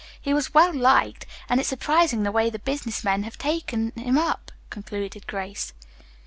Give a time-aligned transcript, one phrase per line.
[0.19, 4.17] He is well liked, and it's surprising the way the business men have taken him
[4.17, 5.73] up," concluded Grace.